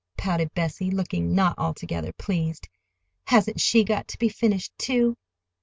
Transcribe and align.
pouted 0.17 0.51
Bessie, 0.55 0.89
looking 0.89 1.35
not 1.35 1.59
altogether 1.59 2.11
pleased. 2.13 2.67
"Hasn't 3.27 3.61
she 3.61 3.83
got 3.83 4.07
to 4.07 4.17
be 4.17 4.29
finished, 4.29 4.75
too?" 4.79 5.15